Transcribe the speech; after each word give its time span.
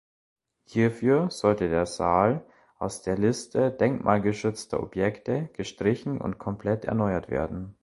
Hierfür 0.63 1.29
sollte 1.29 1.69
der 1.69 1.85
Saal 1.85 2.43
aus 2.79 3.03
der 3.03 3.19
Liste 3.19 3.69
denkmalgeschützter 3.69 4.81
Objekte 4.81 5.49
gestrichen 5.53 6.19
und 6.19 6.39
komplett 6.39 6.85
erneuert 6.85 7.29
werden. 7.29 7.75